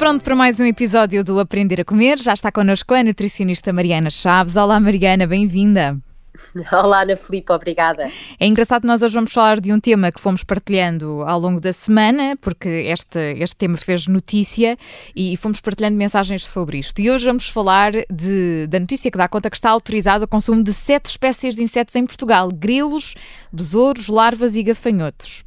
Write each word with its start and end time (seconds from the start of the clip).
pronto 0.00 0.24
para 0.24 0.34
mais 0.34 0.58
um 0.58 0.64
episódio 0.64 1.22
do 1.22 1.38
Aprender 1.38 1.82
a 1.82 1.84
Comer. 1.84 2.18
Já 2.18 2.32
está 2.32 2.50
connosco 2.50 2.94
a 2.94 3.04
nutricionista 3.04 3.70
Mariana 3.70 4.08
Chaves. 4.08 4.56
Olá, 4.56 4.80
Mariana, 4.80 5.26
bem-vinda. 5.26 5.98
Olá, 6.72 7.02
Ana 7.02 7.14
Filipe, 7.16 7.52
obrigada. 7.52 8.10
É 8.38 8.46
engraçado 8.46 8.80
que 8.80 8.86
nós 8.86 9.02
hoje 9.02 9.12
vamos 9.12 9.30
falar 9.30 9.60
de 9.60 9.70
um 9.74 9.78
tema 9.78 10.10
que 10.10 10.18
fomos 10.18 10.42
partilhando 10.42 11.22
ao 11.26 11.38
longo 11.38 11.60
da 11.60 11.70
semana, 11.74 12.34
porque 12.40 12.66
este, 12.66 13.18
este 13.40 13.54
tema 13.56 13.76
fez 13.76 14.06
notícia 14.06 14.78
e 15.14 15.36
fomos 15.36 15.60
partilhando 15.60 15.98
mensagens 15.98 16.46
sobre 16.46 16.78
isto. 16.78 16.98
E 16.98 17.10
hoje 17.10 17.26
vamos 17.26 17.50
falar 17.50 17.92
de, 18.10 18.68
da 18.68 18.80
notícia 18.80 19.10
que 19.10 19.18
dá 19.18 19.28
conta 19.28 19.50
que 19.50 19.56
está 19.56 19.68
autorizado 19.68 20.24
o 20.24 20.28
consumo 20.28 20.62
de 20.62 20.72
sete 20.72 21.10
espécies 21.10 21.54
de 21.54 21.62
insetos 21.62 21.94
em 21.94 22.06
Portugal: 22.06 22.48
grilos, 22.50 23.14
besouros, 23.52 24.08
larvas 24.08 24.56
e 24.56 24.62
gafanhotos. 24.62 25.44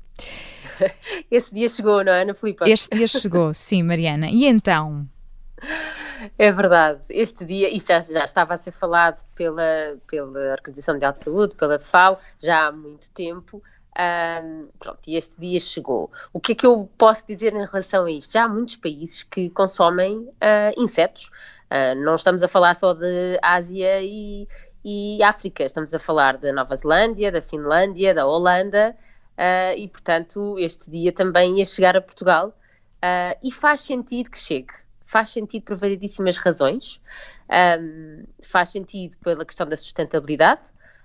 Esse 1.30 1.54
dia 1.54 1.70
chegou, 1.70 2.04
não 2.04 2.12
é, 2.12 2.22
Ana 2.22 2.36
Filipe? 2.36 2.70
Este 2.70 2.98
dia 2.98 3.08
chegou, 3.08 3.54
sim, 3.54 3.84
Mariana. 3.84 4.30
E 4.30 4.46
então? 4.46 5.08
É 6.38 6.52
verdade. 6.52 7.02
Este 7.10 7.46
dia, 7.46 7.76
isto 7.76 7.88
já, 7.88 8.00
já, 8.02 8.24
estava 8.24 8.54
a 8.54 8.58
ser 8.58 8.72
falado 8.72 9.24
pela, 9.36 9.98
pela 10.08 10.52
Organização 10.52 10.96
Mundial 10.96 11.14
de 11.14 11.24
Saúde, 11.24 11.56
pela 11.56 11.80
FAO, 11.80 12.18
já 12.40 12.68
há 12.68 12.72
muito 12.72 13.10
tempo. 13.12 13.62
Um, 13.96 14.70
pronto, 14.80 15.00
e 15.08 15.16
este 15.16 15.40
dia 15.40 15.60
chegou. 15.60 16.12
O 16.32 16.40
que 16.40 16.54
é 16.54 16.56
que 16.56 16.66
eu 16.66 16.90
posso 16.98 17.26
dizer 17.28 17.54
em 17.54 17.66
relação 17.66 18.06
a 18.06 18.12
isto? 18.12 18.34
Já 18.34 18.46
há 18.46 18.50
muitos 18.50 18.76
países 18.76 19.24
que 19.24 19.50
consomem 19.50 20.18
uh, 20.18 20.32
insetos. 20.78 21.28
Uh, 21.70 21.96
não 22.04 22.16
estamos 22.16 22.42
a 22.42 22.48
falar 22.48 22.76
só 22.76 22.94
de 22.94 23.38
Ásia 23.42 24.02
e, 24.02 24.48
e 24.84 25.22
África, 25.24 25.64
estamos 25.64 25.94
a 25.94 26.00
falar 26.00 26.38
da 26.38 26.52
Nova 26.52 26.76
Zelândia, 26.76 27.32
da 27.32 27.42
Finlândia, 27.42 28.14
da 28.14 28.26
Holanda. 28.26 28.96
Uh, 29.34 29.78
e, 29.78 29.88
portanto, 29.88 30.58
este 30.60 30.92
dia 30.92 31.12
também 31.12 31.58
ia 31.58 31.66
chegar 31.66 31.98
a 31.98 32.02
Portugal 32.02 32.50
uh, 32.50 33.38
e 33.44 33.52
faz 33.52 33.82
sentido 33.82 34.30
que 34.30 34.38
chegue. 34.38 34.74
Faz 35.06 35.30
sentido 35.30 35.64
por 35.64 35.76
variedíssimas 35.76 36.38
razões. 36.38 37.00
Um, 37.80 38.24
faz 38.44 38.70
sentido 38.70 39.18
pela 39.18 39.44
questão 39.44 39.68
da 39.68 39.76
sustentabilidade. 39.76 40.62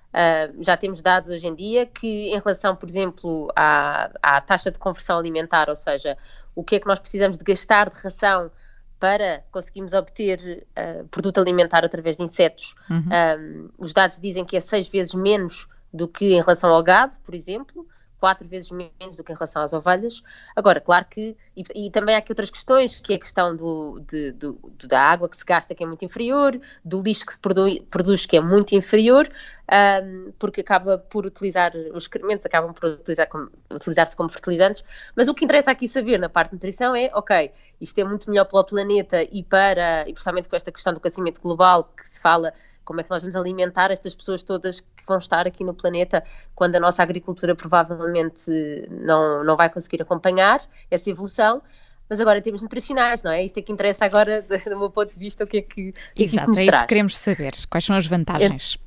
Uh, 0.09 0.63
já 0.63 0.77
temos 0.77 1.03
dados 1.03 1.31
hoje 1.31 1.47
em 1.47 1.55
dia 1.55 1.87
que, 1.87 2.29
em 2.29 2.39
relação, 2.39 2.75
por 2.77 2.89
exemplo, 2.89 3.51
à, 3.55 4.11
à, 4.23 4.41
taxa 4.41 4.71
de 4.71 4.79
conversão 4.79 5.19
alimentar, 5.19 5.69
ou 5.69 5.77
seja, 5.77 6.17
o 6.55 6.65
que 6.65 6.77
é 6.77 6.81
que 6.81 6.87
nós 6.87 6.99
precisamos 6.99 7.37
de 7.37 7.45
gastar 7.45 7.91
de 7.91 8.01
ração 8.01 8.51
para 8.99 9.45
conseguirmos 9.53 9.93
obter 9.93 10.67
uh, 10.71 11.07
produto 11.09 11.39
alimentar 11.39 11.85
através 11.85 12.17
de 12.17 12.25
insetos, 12.25 12.75
uhum. 12.91 13.05
um, 13.07 13.71
os 13.79 13.93
dados 13.93 14.19
dizem 14.19 14.45
que 14.45 14.57
é 14.57 14.61
seis 14.61 14.89
vezes 14.89 15.15
menos 15.15 15.69
do 15.93 16.09
que 16.09 16.35
em 16.35 16.41
relação 16.41 16.71
ao 16.71 16.83
gado, 16.83 17.17
por 17.21 17.35
exemplo 17.35 17.87
quatro 18.19 18.47
vezes 18.47 18.71
menos 18.71 19.17
do 19.17 19.25
que 19.25 19.33
em 19.33 19.35
relação 19.35 19.63
às 19.63 19.73
ovelhas. 19.73 20.23
Agora, 20.55 20.81
claro 20.81 21.07
que, 21.09 21.37
e, 21.57 21.87
e 21.87 21.91
também 21.91 22.15
há 22.15 22.19
aqui 22.19 22.33
outras 22.33 22.51
questões, 22.51 23.01
que 23.01 23.13
é 23.13 23.17
a 23.17 23.19
questão 23.19 23.57
do, 23.57 24.01
de, 24.01 24.33
do, 24.33 24.59
da 24.85 25.01
água 25.01 25.29
que 25.29 25.37
se 25.37 25.45
gasta, 25.45 25.75
que 25.75 25.83
é 25.83 25.87
muito 25.87 26.05
inferior, 26.05 26.59
do 26.85 27.03
lixo 27.03 27.27
que 27.27 27.33
se 27.33 27.39
produz, 27.39 27.81
produz 27.91 28.27
que 28.27 28.37
é 28.37 28.41
muito 28.41 28.75
inferior, 28.75 29.27
um, 29.71 30.33
porque 30.39 30.61
acaba 30.61 30.99
por 30.99 31.27
utilizar, 31.27 31.73
os 31.93 32.05
excrementos 32.05 32.45
acabam 32.47 32.73
por 32.73 32.89
utilizar 32.89 33.29
utilizar-se 33.71 34.17
como 34.17 34.29
fertilizantes, 34.31 34.83
mas 35.15 35.29
o 35.29 35.35
que 35.35 35.45
interessa 35.45 35.71
aqui 35.71 35.87
saber 35.87 36.19
na 36.19 36.29
parte 36.29 36.51
de 36.51 36.57
nutrição 36.57 36.97
é, 36.97 37.11
ok, 37.13 37.53
isto 37.81 37.99
é 37.99 38.05
muito 38.05 38.31
melhor 38.31 38.47
para 38.47 38.61
o 38.61 38.65
planeta 38.65 39.23
e 39.23 39.43
para, 39.43 40.09
e 40.09 40.13
precisamente 40.13 40.49
com 40.49 40.57
esta 40.57 40.73
questão 40.73 40.93
do 40.93 40.99
aquecimento 40.99 41.41
global 41.41 41.85
que 41.97 42.09
se 42.09 42.21
fala 42.21 42.53
como 42.89 43.03
é 43.03 43.05
que 43.05 43.11
nós 43.11 43.23
vamos 43.23 43.37
alimentar 43.37 43.91
estas 43.91 44.15
pessoas 44.15 44.43
todas 44.43 44.81
que 44.81 44.89
vão 45.07 45.19
estar 45.19 45.47
aqui 45.47 45.63
no 45.63 45.75
planeta 45.75 46.25
quando 46.55 46.75
a 46.77 46.81
nossa 46.81 47.03
agricultura 47.03 47.55
provavelmente 47.55 48.51
não, 48.89 49.45
não 49.45 49.59
vai 49.59 49.69
conseguir 49.69 50.01
acompanhar 50.01 50.59
essa 50.91 51.11
evolução. 51.11 51.61
Mas 52.09 52.19
agora 52.19 52.39
em 52.39 52.43
termos 52.43 52.63
nutricionais, 52.63 53.23
não 53.23 53.31
é? 53.31 53.45
Isto 53.45 53.59
é 53.59 53.63
que 53.63 53.71
interessa 53.71 54.07
agora, 54.07 54.41
do 54.65 54.79
meu 54.79 54.89
ponto 54.89 55.13
de 55.13 55.19
vista, 55.19 55.45
o 55.45 55.47
que 55.47 55.59
é 55.59 55.61
que, 55.61 55.93
que, 56.15 56.23
Exato, 56.23 56.51
é, 56.53 56.55
que 56.55 56.61
é 56.61 56.65
isso 56.65 56.81
que 56.81 56.87
queremos 56.87 57.17
saber. 57.19 57.53
Quais 57.69 57.85
são 57.85 57.95
as 57.95 58.07
vantagens? 58.07 58.79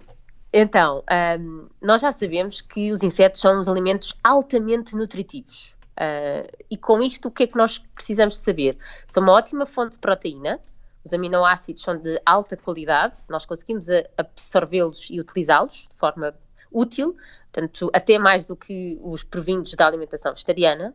Então, 0.51 1.03
um, 1.39 1.67
nós 1.79 2.01
já 2.01 2.11
sabemos 2.11 2.59
que 2.59 2.91
os 2.91 3.03
insetos 3.03 3.39
são 3.39 3.61
uns 3.61 3.67
alimentos 3.67 4.15
altamente 4.23 4.95
nutritivos. 4.95 5.75
Uh, 5.91 6.49
e 6.71 6.75
com 6.75 7.03
isto, 7.03 7.27
o 7.27 7.31
que 7.31 7.43
é 7.43 7.47
que 7.47 7.55
nós 7.55 7.77
precisamos 7.77 8.37
saber? 8.37 8.75
São 9.05 9.21
uma 9.21 9.33
ótima 9.33 9.67
fonte 9.67 9.91
de 9.91 9.99
proteína, 9.99 10.59
os 11.03 11.13
aminoácidos 11.13 11.81
são 11.81 11.97
de 11.97 12.21
alta 12.25 12.55
qualidade, 12.55 13.17
nós 13.29 13.45
conseguimos 13.45 13.87
absorvê-los 14.17 15.09
e 15.09 15.19
utilizá-los 15.19 15.87
de 15.89 15.95
forma 15.95 16.33
útil, 16.71 17.15
tanto 17.51 17.89
até 17.93 18.17
mais 18.17 18.45
do 18.45 18.55
que 18.55 18.99
os 19.01 19.23
provindos 19.23 19.73
da 19.73 19.87
alimentação 19.87 20.31
vegetariana. 20.31 20.93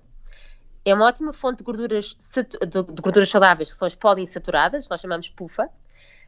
É 0.84 0.94
uma 0.94 1.06
ótima 1.06 1.32
fonte 1.32 1.58
de 1.58 1.64
gorduras, 1.64 2.16
de 2.68 3.02
gorduras 3.02 3.28
saudáveis, 3.28 3.72
que 3.72 3.78
são 3.78 3.86
as 3.86 3.94
poliinsaturadas, 3.94 4.88
nós 4.88 5.00
chamamos 5.00 5.28
PUFA, 5.28 5.68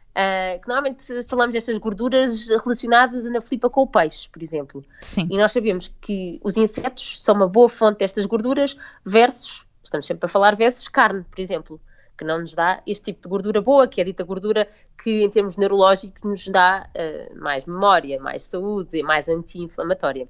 Uh, 0.08 0.60
que 0.60 0.66
normalmente 0.66 1.04
falamos 1.28 1.52
destas 1.52 1.78
gorduras 1.78 2.48
relacionadas 2.48 3.30
na 3.30 3.40
flipa 3.40 3.70
com 3.70 3.82
o 3.82 3.86
peixe, 3.86 4.28
por 4.28 4.42
exemplo. 4.42 4.84
Sim. 5.00 5.28
E 5.30 5.36
nós 5.36 5.52
sabemos 5.52 5.92
que 6.00 6.40
os 6.42 6.56
insetos 6.56 7.22
são 7.22 7.36
uma 7.36 7.46
boa 7.46 7.68
fonte 7.68 7.98
destas 7.98 8.26
gorduras 8.26 8.76
versus, 9.04 9.64
estamos 9.84 10.08
sempre 10.08 10.26
a 10.26 10.28
falar 10.28 10.56
versus 10.56 10.88
carne, 10.88 11.22
por 11.22 11.40
exemplo 11.40 11.80
que 12.18 12.24
não 12.24 12.40
nos 12.40 12.54
dá 12.54 12.82
este 12.84 13.06
tipo 13.06 13.22
de 13.22 13.28
gordura 13.28 13.62
boa, 13.62 13.86
que 13.86 14.00
é 14.00 14.02
a 14.02 14.04
dita 14.04 14.24
gordura 14.24 14.68
que, 15.02 15.22
em 15.22 15.30
termos 15.30 15.56
neurológicos, 15.56 16.20
nos 16.22 16.48
dá 16.48 16.90
uh, 16.90 17.40
mais 17.40 17.64
memória, 17.64 18.20
mais 18.20 18.42
saúde, 18.42 19.02
mais 19.04 19.28
anti-inflamatória. 19.28 20.28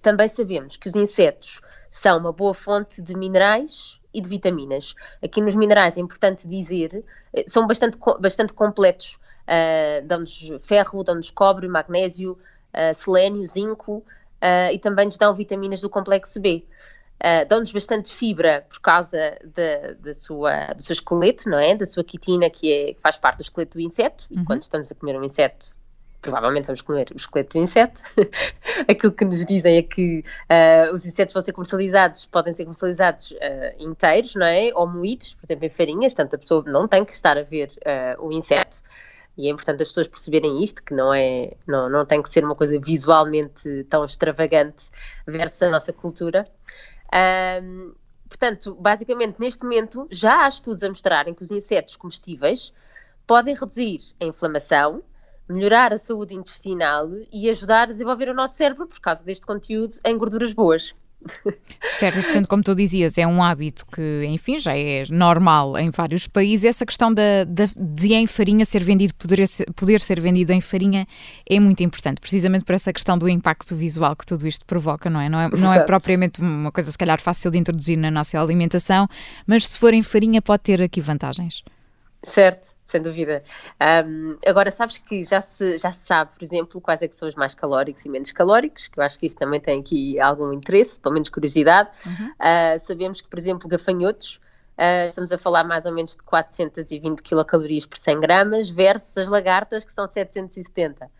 Também 0.00 0.28
sabemos 0.28 0.76
que 0.76 0.88
os 0.88 0.96
insetos 0.96 1.60
são 1.88 2.18
uma 2.18 2.32
boa 2.32 2.54
fonte 2.54 3.02
de 3.02 3.14
minerais 3.14 4.00
e 4.12 4.20
de 4.20 4.28
vitaminas. 4.28 4.94
Aqui 5.22 5.40
nos 5.40 5.54
minerais 5.54 5.96
é 5.96 6.00
importante 6.00 6.48
dizer, 6.48 7.04
eh, 7.32 7.44
são 7.46 7.66
bastante, 7.66 7.98
bastante 8.18 8.52
completos. 8.52 9.18
Uh, 9.42 10.06
dão-nos 10.06 10.50
ferro, 10.60 11.02
dão-nos 11.02 11.30
cobre, 11.30 11.66
magnésio, 11.68 12.38
uh, 12.72 12.94
selênio, 12.94 13.46
zinco 13.46 13.96
uh, 13.98 14.72
e 14.72 14.78
também 14.78 15.06
nos 15.06 15.16
dão 15.16 15.34
vitaminas 15.34 15.80
do 15.80 15.90
complexo 15.90 16.40
B. 16.40 16.64
Uh, 17.22 17.46
dão-nos 17.48 17.70
bastante 17.70 18.12
fibra 18.12 18.66
por 18.68 18.80
causa 18.80 19.38
de 19.44 20.12
sua, 20.12 20.74
do 20.74 20.82
seu 20.82 20.94
esqueleto, 20.94 21.48
não 21.48 21.58
é? 21.58 21.76
Da 21.76 21.86
sua 21.86 22.02
quitina, 22.02 22.50
que, 22.50 22.72
é, 22.72 22.94
que 22.94 23.00
faz 23.00 23.16
parte 23.16 23.38
do 23.38 23.42
esqueleto 23.42 23.78
do 23.78 23.80
inseto. 23.80 24.26
Uhum. 24.28 24.42
E 24.42 24.44
quando 24.44 24.62
estamos 24.62 24.90
a 24.90 24.94
comer 24.96 25.16
um 25.16 25.22
inseto, 25.22 25.70
provavelmente 26.20 26.66
vamos 26.66 26.80
comer 26.80 27.08
o 27.12 27.16
esqueleto 27.16 27.58
do 27.58 27.62
inseto. 27.62 28.02
Aquilo 28.88 29.12
que 29.12 29.24
nos 29.24 29.44
dizem 29.44 29.76
é 29.76 29.82
que 29.82 30.24
uh, 30.50 30.94
os 30.94 31.04
insetos 31.04 31.32
vão 31.32 31.42
ser 31.42 31.52
comercializados, 31.52 32.26
podem 32.26 32.52
ser 32.54 32.64
comercializados 32.64 33.32
uh, 33.32 33.36
inteiros, 33.78 34.34
não 34.34 34.46
é? 34.46 34.72
Ou 34.74 34.88
moídos, 34.88 35.34
por 35.34 35.46
exemplo, 35.46 35.66
em 35.66 35.68
farinhas, 35.68 36.14
portanto 36.14 36.34
a 36.34 36.38
pessoa 36.38 36.64
não 36.66 36.88
tem 36.88 37.04
que 37.04 37.14
estar 37.14 37.38
a 37.38 37.42
ver 37.42 37.68
uh, 37.68 38.24
o 38.26 38.32
inseto. 38.32 38.78
E 39.36 39.48
é 39.48 39.50
importante 39.50 39.82
as 39.82 39.88
pessoas 39.88 40.08
perceberem 40.08 40.62
isto, 40.62 40.82
que 40.82 40.92
não 40.92 41.12
é, 41.12 41.54
não, 41.66 41.88
não 41.88 42.04
tem 42.04 42.20
que 42.20 42.28
ser 42.28 42.44
uma 42.44 42.54
coisa 42.54 42.78
visualmente 42.78 43.84
tão 43.84 44.04
extravagante 44.04 44.90
versus 45.26 45.62
a 45.62 45.70
nossa 45.70 45.92
cultura. 45.92 46.44
Um, 47.12 47.94
portanto, 48.28 48.74
basicamente, 48.74 49.38
neste 49.38 49.62
momento, 49.62 50.06
já 50.10 50.44
há 50.44 50.48
estudos 50.48 50.82
a 50.82 50.88
mostrarem 50.88 51.34
que 51.34 51.42
os 51.42 51.50
insetos 51.50 51.96
comestíveis 51.96 52.72
podem 53.26 53.54
reduzir 53.54 53.98
a 54.20 54.24
inflamação, 54.24 55.02
melhorar 55.48 55.92
a 55.92 55.98
saúde 55.98 56.34
intestinal 56.34 57.08
e 57.30 57.48
ajudar 57.50 57.88
a 57.88 57.92
desenvolver 57.92 58.28
o 58.28 58.34
nosso 58.34 58.56
cérebro 58.56 58.86
por 58.86 59.00
causa 59.00 59.22
deste 59.22 59.46
conteúdo 59.46 59.96
em 60.04 60.16
gorduras 60.16 60.52
boas. 60.52 60.94
Certo, 61.80 62.18
e 62.18 62.22
portanto, 62.22 62.48
como 62.48 62.62
tu 62.62 62.74
dizias, 62.74 63.16
é 63.18 63.26
um 63.26 63.42
hábito 63.42 63.86
que, 63.86 64.24
enfim, 64.26 64.58
já 64.58 64.76
é 64.76 65.04
normal 65.10 65.78
em 65.78 65.90
vários 65.90 66.26
países. 66.26 66.64
Essa 66.64 66.86
questão 66.86 67.12
da, 67.12 67.44
da, 67.46 67.68
de 67.76 68.14
em 68.14 68.26
farinha 68.26 68.64
ser 68.64 68.82
vendido, 68.82 69.14
poder 69.14 69.46
ser, 69.46 69.66
poder 69.72 70.00
ser 70.00 70.20
vendido 70.20 70.52
em 70.52 70.60
farinha 70.60 71.06
é 71.48 71.60
muito 71.60 71.82
importante, 71.82 72.20
precisamente 72.20 72.64
por 72.64 72.74
essa 72.74 72.92
questão 72.92 73.16
do 73.16 73.28
impacto 73.28 73.74
visual 73.76 74.16
que 74.16 74.26
tudo 74.26 74.46
isto 74.46 74.64
provoca, 74.64 75.08
não 75.08 75.20
é? 75.20 75.28
Não 75.28 75.40
é, 75.40 75.50
não 75.50 75.72
é 75.72 75.80
propriamente 75.80 76.40
uma 76.40 76.72
coisa, 76.72 76.90
se 76.90 76.98
calhar, 76.98 77.20
fácil 77.20 77.50
de 77.50 77.58
introduzir 77.58 77.96
na 77.96 78.10
nossa 78.10 78.40
alimentação, 78.40 79.06
mas 79.46 79.66
se 79.66 79.78
for 79.78 79.94
em 79.94 80.02
farinha, 80.02 80.42
pode 80.42 80.62
ter 80.62 80.82
aqui 80.82 81.00
vantagens. 81.00 81.62
Certo, 82.22 82.76
sem 82.84 83.02
dúvida. 83.02 83.42
Um, 84.06 84.38
agora, 84.46 84.70
sabes 84.70 84.96
que 84.96 85.24
já 85.24 85.40
se, 85.40 85.76
já 85.76 85.92
se 85.92 86.06
sabe, 86.06 86.30
por 86.38 86.44
exemplo, 86.44 86.80
quais 86.80 87.02
é 87.02 87.08
que 87.08 87.16
são 87.16 87.28
os 87.28 87.34
mais 87.34 87.52
calóricos 87.52 88.04
e 88.04 88.08
menos 88.08 88.30
calóricos, 88.30 88.86
que 88.86 88.98
eu 88.98 89.02
acho 89.02 89.18
que 89.18 89.26
isto 89.26 89.38
também 89.38 89.58
tem 89.58 89.80
aqui 89.80 90.20
algum 90.20 90.52
interesse, 90.52 91.00
pelo 91.00 91.14
menos 91.14 91.28
curiosidade. 91.28 91.90
Uhum. 92.06 92.28
Uh, 92.28 92.78
sabemos 92.80 93.20
que, 93.20 93.28
por 93.28 93.38
exemplo, 93.38 93.68
gafanhotos, 93.68 94.36
uh, 94.78 95.06
estamos 95.06 95.32
a 95.32 95.38
falar 95.38 95.64
mais 95.64 95.84
ou 95.84 95.92
menos 95.92 96.12
de 96.12 96.22
420 96.22 97.22
quilocalorias 97.22 97.86
por 97.86 97.98
100 97.98 98.20
gramas, 98.20 98.70
versus 98.70 99.18
as 99.18 99.28
lagartas, 99.28 99.84
que 99.84 99.92
são 99.92 100.06
770. 100.06 101.10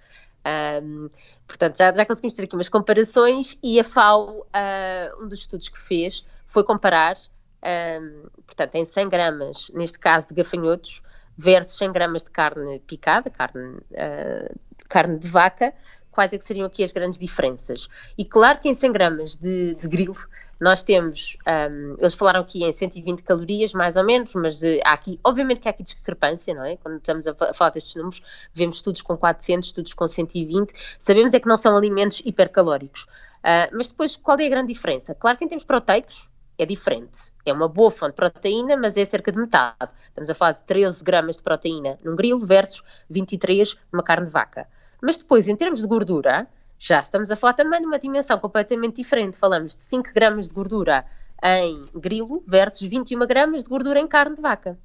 Um, 0.84 1.10
portanto, 1.48 1.78
já, 1.78 1.92
já 1.92 2.06
conseguimos 2.06 2.36
ter 2.36 2.44
aqui 2.44 2.54
umas 2.54 2.68
comparações 2.68 3.58
e 3.60 3.80
a 3.80 3.84
FAO, 3.84 4.40
uh, 4.40 5.22
um 5.22 5.26
dos 5.26 5.40
estudos 5.40 5.68
que 5.68 5.80
fez, 5.80 6.24
foi 6.46 6.62
comparar 6.62 7.16
um, 7.64 8.28
portanto, 8.46 8.74
em 8.74 8.84
100 8.84 9.08
gramas, 9.08 9.70
neste 9.74 9.98
caso 9.98 10.28
de 10.28 10.34
gafanhotos, 10.34 11.02
versus 11.36 11.76
100 11.78 11.92
gramas 11.92 12.24
de 12.24 12.30
carne 12.30 12.80
picada, 12.80 13.30
carne, 13.30 13.78
uh, 13.78 14.60
carne 14.88 15.18
de 15.18 15.28
vaca, 15.28 15.72
quais 16.10 16.32
é 16.32 16.38
que 16.38 16.44
seriam 16.44 16.66
aqui 16.66 16.84
as 16.84 16.92
grandes 16.92 17.18
diferenças. 17.18 17.88
E 18.16 18.24
claro 18.24 18.60
que 18.60 18.68
em 18.68 18.74
100 18.74 18.92
gramas 18.92 19.36
de, 19.36 19.74
de 19.74 19.88
grilo 19.88 20.14
nós 20.60 20.82
temos, 20.84 21.36
um, 21.44 21.96
eles 21.98 22.14
falaram 22.14 22.40
aqui 22.40 22.62
em 22.62 22.72
120 22.72 23.22
calorias, 23.24 23.72
mais 23.72 23.96
ou 23.96 24.04
menos, 24.04 24.32
mas 24.34 24.62
uh, 24.62 24.78
há 24.84 24.92
aqui, 24.92 25.18
obviamente 25.24 25.60
que 25.60 25.66
há 25.66 25.70
aqui 25.70 25.82
discrepância, 25.82 26.54
não 26.54 26.64
é? 26.64 26.76
Quando 26.76 26.98
estamos 26.98 27.26
a, 27.26 27.34
falar 27.52 27.70
destes 27.70 27.96
números, 27.96 28.22
vemos 28.54 28.76
estudos 28.76 29.02
com 29.02 29.16
400, 29.16 29.68
estudos 29.68 29.94
com 29.94 30.06
120, 30.06 30.72
sabemos 31.00 31.34
é 31.34 31.40
que 31.40 31.48
não 31.48 31.56
são 31.56 31.76
alimentos 31.76 32.22
hipercalóricos. 32.24 33.04
Uh, 33.42 33.72
mas 33.72 33.88
depois, 33.88 34.16
qual 34.16 34.38
é 34.38 34.46
a 34.46 34.50
grande 34.50 34.72
diferença? 34.72 35.16
Claro 35.16 35.36
que 35.36 35.44
em 35.44 35.48
termos 35.48 35.64
proteicos, 35.64 36.30
é 36.56 36.66
diferente. 36.66 37.31
É 37.44 37.52
uma 37.52 37.68
boa 37.68 37.90
fonte 37.90 38.10
de 38.10 38.16
proteína, 38.16 38.76
mas 38.76 38.96
é 38.96 39.04
cerca 39.04 39.32
de 39.32 39.38
metade. 39.38 39.90
Estamos 40.08 40.30
a 40.30 40.34
falar 40.34 40.52
de 40.52 40.64
13 40.64 41.02
gramas 41.02 41.36
de 41.36 41.42
proteína 41.42 41.98
num 42.04 42.14
grilo 42.14 42.40
versus 42.40 42.82
23 43.10 43.76
numa 43.92 44.02
carne 44.02 44.26
de 44.26 44.32
vaca. 44.32 44.68
Mas 45.00 45.18
depois, 45.18 45.48
em 45.48 45.56
termos 45.56 45.80
de 45.80 45.88
gordura, 45.88 46.46
já 46.78 47.00
estamos 47.00 47.30
a 47.30 47.36
falar 47.36 47.54
também 47.54 47.80
de 47.80 47.86
uma 47.86 47.98
dimensão 47.98 48.38
completamente 48.38 48.96
diferente. 48.96 49.36
Falamos 49.36 49.74
de 49.74 49.82
5 49.82 50.12
gramas 50.14 50.48
de 50.48 50.54
gordura 50.54 51.04
em 51.42 51.88
grilo 51.94 52.42
versus 52.46 52.86
21 52.86 53.18
gramas 53.26 53.64
de 53.64 53.68
gordura 53.68 53.98
em 53.98 54.06
carne 54.06 54.36
de 54.36 54.42
vaca. 54.42 54.78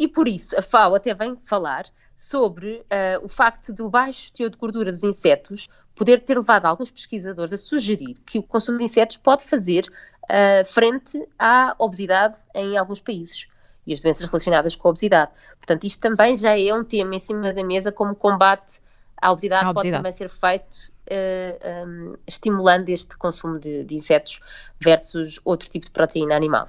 E 0.00 0.08
por 0.08 0.26
isso 0.26 0.58
a 0.58 0.62
FAO 0.62 0.94
até 0.94 1.12
vem 1.12 1.36
falar 1.36 1.84
sobre 2.16 2.76
uh, 2.76 3.22
o 3.22 3.28
facto 3.28 3.70
do 3.70 3.90
baixo 3.90 4.32
teor 4.32 4.48
de 4.48 4.56
gordura 4.56 4.90
dos 4.90 5.04
insetos 5.04 5.68
poder 5.94 6.24
ter 6.24 6.38
levado 6.38 6.64
alguns 6.64 6.90
pesquisadores 6.90 7.52
a 7.52 7.58
sugerir 7.58 8.16
que 8.24 8.38
o 8.38 8.42
consumo 8.42 8.78
de 8.78 8.84
insetos 8.84 9.18
pode 9.18 9.44
fazer 9.44 9.84
uh, 10.24 10.64
frente 10.64 11.22
à 11.38 11.76
obesidade 11.78 12.38
em 12.54 12.78
alguns 12.78 13.02
países 13.02 13.46
e 13.86 13.92
as 13.92 14.00
doenças 14.00 14.26
relacionadas 14.26 14.74
com 14.74 14.88
a 14.88 14.90
obesidade. 14.90 15.32
Portanto, 15.58 15.84
isto 15.84 16.00
também 16.00 16.34
já 16.34 16.58
é 16.58 16.72
um 16.72 16.82
tema 16.82 17.16
em 17.16 17.18
cima 17.18 17.52
da 17.52 17.62
mesa 17.62 17.92
como 17.92 18.14
combate 18.14 18.80
à 19.20 19.30
obesidade, 19.30 19.66
a 19.66 19.70
obesidade. 19.70 20.02
pode 20.02 20.02
também 20.02 20.12
ser 20.12 20.30
feito 20.30 20.76
uh, 20.76 21.58
eh, 21.60 21.84
um, 21.86 22.14
estimulando 22.26 22.88
este 22.88 23.18
consumo 23.18 23.58
de, 23.58 23.84
de, 23.84 23.96
insetos 23.96 24.40
versus 24.80 25.38
outro 25.44 25.68
tipo 25.68 25.84
de 25.84 25.90
proteína 25.90 26.34
animal. 26.34 26.68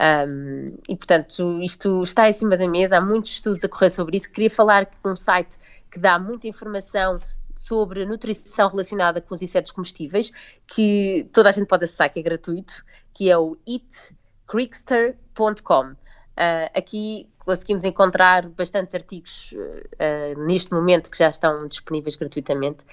Um, 0.00 0.64
e 0.88 0.96
portanto, 0.96 1.60
isto 1.60 2.02
está 2.02 2.26
em 2.28 2.32
cima 2.32 2.56
da 2.56 2.66
mesa, 2.66 2.96
há 2.96 3.02
muitos 3.02 3.32
estudos 3.32 3.62
a 3.64 3.68
correr 3.68 3.90
sobre 3.90 4.16
isso. 4.16 4.30
Queria 4.30 4.48
falar 4.48 4.84
de 4.84 4.96
um 5.04 5.14
site 5.14 5.58
que 5.90 5.98
dá 5.98 6.18
muita 6.18 6.48
informação 6.48 7.20
sobre 7.54 8.06
nutrição 8.06 8.70
relacionada 8.70 9.20
com 9.20 9.34
os 9.34 9.42
insetos 9.42 9.72
comestíveis, 9.72 10.32
que 10.66 11.28
toda 11.32 11.50
a 11.50 11.52
gente 11.52 11.66
pode 11.66 11.84
acessar, 11.84 12.10
que 12.10 12.18
é 12.18 12.22
gratuito, 12.22 12.82
que 13.12 13.30
é 13.30 13.36
o 13.36 13.58
eatcrickster.com. 13.66 15.90
Uh, 15.90 16.70
aqui 16.74 17.28
conseguimos 17.38 17.84
encontrar 17.84 18.48
bastantes 18.48 18.94
artigos 18.94 19.52
uh, 19.52 20.40
neste 20.46 20.72
momento 20.72 21.10
que 21.10 21.18
já 21.18 21.28
estão 21.28 21.68
disponíveis 21.68 22.16
gratuitamente. 22.16 22.86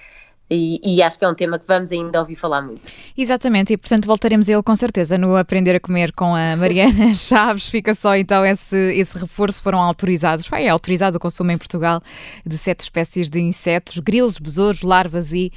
E, 0.50 0.80
e, 0.82 1.02
acho 1.02 1.18
que 1.18 1.24
é 1.26 1.28
um 1.28 1.34
tema 1.34 1.58
que 1.58 1.66
vamos 1.66 1.92
ainda 1.92 2.20
ouvir 2.20 2.34
falar 2.34 2.62
muito. 2.62 2.90
Exatamente, 3.16 3.74
e 3.74 3.76
portanto 3.76 4.06
voltaremos 4.06 4.48
a 4.48 4.52
ele 4.52 4.62
com 4.62 4.74
certeza 4.74 5.18
no 5.18 5.36
Aprender 5.36 5.74
a 5.74 5.80
Comer 5.80 6.10
com 6.12 6.34
a 6.34 6.56
Mariana 6.56 7.12
Chaves. 7.14 7.68
Fica 7.68 7.94
só 7.94 8.16
então 8.16 8.44
esse, 8.46 8.76
esse 8.94 9.18
reforço. 9.18 9.62
Foram 9.62 9.80
autorizados, 9.80 10.46
foi 10.46 10.66
autorizado 10.66 11.18
o 11.18 11.20
consumo 11.20 11.50
em 11.50 11.58
Portugal 11.58 12.00
de 12.46 12.56
sete 12.56 12.80
espécies 12.80 13.28
de 13.28 13.40
insetos: 13.40 13.98
grilos, 13.98 14.38
besouros, 14.38 14.82
larvas 14.82 15.32
e 15.34 15.52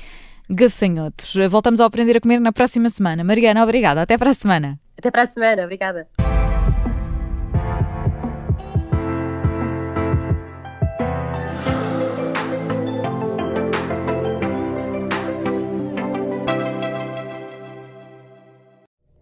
gafanhotos. 0.49 1.35
Voltamos 1.49 1.79
a 1.79 1.85
Aprender 1.85 2.17
a 2.17 2.21
Comer 2.21 2.41
na 2.41 2.51
próxima 2.51 2.89
semana. 2.89 3.23
Mariana, 3.23 3.63
obrigada. 3.63 4.01
Até 4.01 4.17
para 4.17 4.31
a 4.31 4.33
semana. 4.33 4.77
Até 4.97 5.09
para 5.09 5.23
a 5.23 5.25
semana. 5.25 5.63
Obrigada. 5.63 6.20